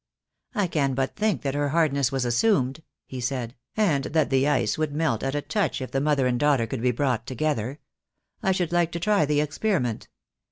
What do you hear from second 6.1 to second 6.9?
and daughter could be